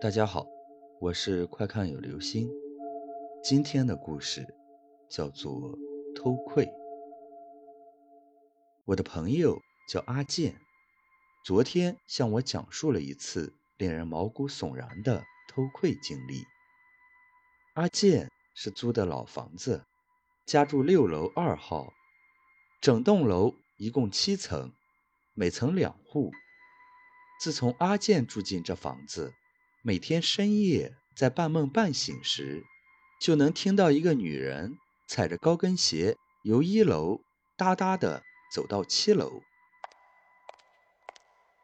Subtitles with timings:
[0.00, 0.46] 大家好，
[1.00, 2.48] 我是快看有流星。
[3.42, 4.46] 今天的故事
[5.10, 5.52] 叫做
[6.14, 6.64] 《偷窥》。
[8.84, 9.58] 我的朋友
[9.88, 10.54] 叫阿健，
[11.44, 16.44] 昨天向我讲述了一次令人毛骨悚然的偷窥经历。
[17.74, 19.84] 阿健是租的老房子，
[20.46, 21.92] 家住六楼二号，
[22.80, 24.72] 整栋楼一共七层，
[25.34, 26.30] 每层两户。
[27.40, 29.32] 自从阿健住进这房子，
[29.82, 32.64] 每天深夜在半梦半醒时，
[33.20, 37.20] 就能听到一个女人踩着高跟鞋由一楼
[37.56, 38.22] 哒哒的
[38.52, 39.40] 走到七楼。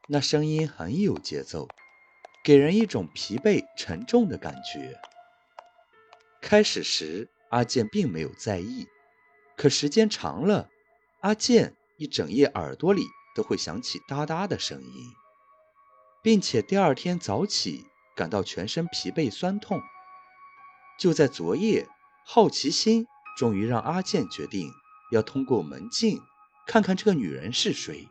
[0.08, 1.66] 那声音很有节奏，
[2.44, 5.00] 给人一种疲惫沉重的感觉。
[6.40, 8.86] 开始时，阿健并没有在意，
[9.56, 10.70] 可时间长了，
[11.20, 13.02] 阿健一整夜耳朵里
[13.34, 15.12] 都会响起哒哒的声音。
[16.22, 19.80] 并且第二天早起感到全身疲惫酸痛。
[20.98, 21.88] 就在昨夜，
[22.24, 24.70] 好奇心终于让阿健决定
[25.10, 26.20] 要通过门镜
[26.66, 28.08] 看看这个女人是谁。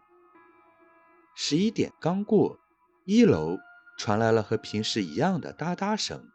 [1.35, 2.59] 十一点刚过，
[3.05, 3.57] 一楼
[3.97, 6.29] 传来了和平时一样的哒哒声。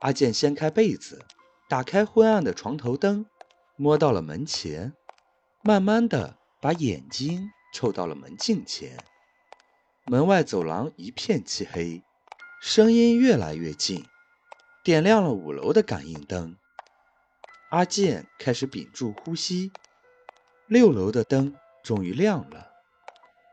[0.00, 1.24] 阿健掀开被子，
[1.68, 3.26] 打开昏暗的床头灯，
[3.76, 4.94] 摸到了门前，
[5.62, 8.96] 慢慢的把眼睛凑到了门镜前。
[10.06, 12.02] 门外走廊一片漆黑，
[12.60, 14.04] 声音越来越近，
[14.82, 16.56] 点亮了五楼的感应灯。
[17.70, 19.70] 阿健开始屏住呼吸。
[20.66, 22.72] 六楼的灯终于亮了，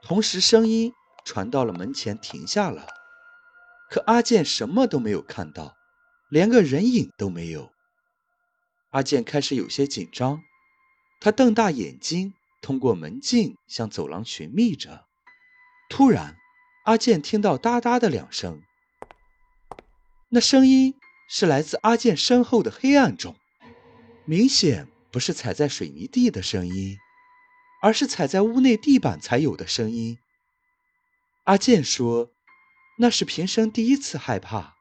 [0.02, 0.92] 同时声音
[1.24, 2.88] 传到了门前，停下了。
[3.92, 5.76] 可阿健什么都没有看到，
[6.30, 7.72] 连个人影都没有。
[8.90, 10.42] 阿健开始有些紧张，
[11.22, 15.06] 他瞪大眼睛，通过门镜向走廊寻觅着。
[15.90, 16.36] 突然，
[16.86, 18.62] 阿健听到哒哒的两声，
[20.30, 20.96] 那声音
[21.30, 23.36] 是来自阿健身后的黑暗中，
[24.26, 26.98] 明显不是踩在水泥地的声音，
[27.82, 30.18] 而是踩在屋内地板才有的声音。
[31.44, 32.32] 阿健说
[33.00, 34.74] ：“那是平生第一次害怕，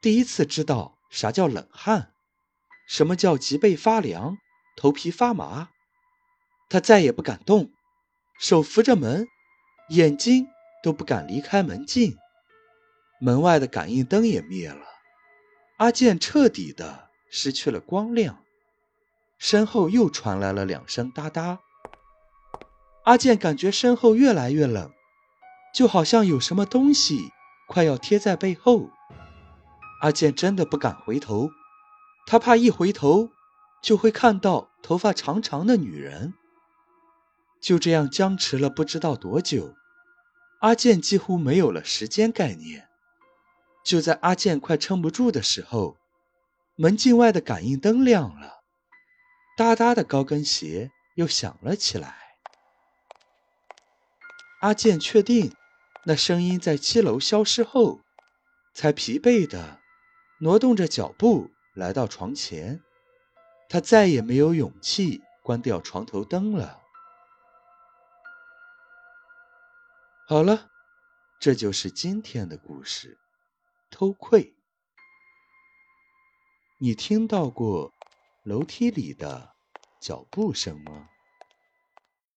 [0.00, 2.12] 第一次知道啥叫冷汗，
[2.88, 4.38] 什么叫脊背发凉、
[4.76, 5.68] 头皮发麻。
[6.68, 7.70] 他再也不敢动，
[8.38, 9.28] 手扶着门，
[9.90, 10.46] 眼睛。”
[10.82, 12.16] 都不敢离开门镜，
[13.22, 14.80] 门外的感应灯也灭了，
[15.76, 18.42] 阿健彻底的失去了光亮。
[19.38, 21.60] 身后又传来了两声哒哒，
[23.04, 24.90] 阿健感觉身后越来越冷，
[25.74, 27.30] 就好像有什么东西
[27.68, 28.90] 快要贴在背后。
[30.00, 31.50] 阿健真的不敢回头，
[32.26, 33.30] 他怕一回头
[33.82, 36.34] 就会看到头发长长的女人。
[37.60, 39.74] 就这样僵持了不知道多久。
[40.60, 42.89] 阿健几乎没有了时间概念。
[43.90, 45.96] 就在阿健快撑不住的时候，
[46.76, 48.62] 门禁外的感应灯亮了，
[49.56, 52.16] 哒哒的高跟鞋又响了起来。
[54.60, 55.52] 阿健确定
[56.04, 57.98] 那声音在七楼消失后，
[58.72, 59.80] 才疲惫的
[60.38, 62.80] 挪动着脚步来到床前。
[63.68, 66.78] 他再也没有勇气关掉床头灯了。
[70.28, 70.70] 好了，
[71.40, 73.18] 这就是今天的故事。
[73.90, 74.54] 偷窥，
[76.78, 77.92] 你听到过
[78.44, 79.56] 楼梯里的
[79.98, 81.10] 脚步声吗？